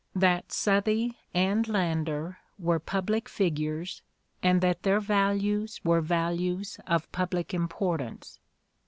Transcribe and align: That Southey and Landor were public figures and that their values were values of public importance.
That 0.15 0.51
Southey 0.51 1.19
and 1.31 1.67
Landor 1.67 2.39
were 2.57 2.79
public 2.79 3.29
figures 3.29 4.01
and 4.41 4.59
that 4.61 4.81
their 4.81 4.99
values 4.99 5.79
were 5.83 6.01
values 6.01 6.79
of 6.87 7.11
public 7.11 7.53
importance. 7.53 8.39